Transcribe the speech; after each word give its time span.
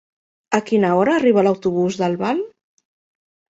A 0.59 0.61
quina 0.69 0.89
hora 1.01 1.13
arriba 1.17 1.45
l'autobús 1.49 2.01
d'Albal? 2.01 2.43